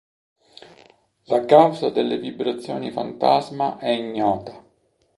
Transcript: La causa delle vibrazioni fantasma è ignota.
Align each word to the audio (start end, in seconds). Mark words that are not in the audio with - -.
La 1.25 1.45
causa 1.45 1.91
delle 1.91 2.17
vibrazioni 2.17 2.89
fantasma 2.89 3.77
è 3.77 3.89
ignota. 3.89 4.65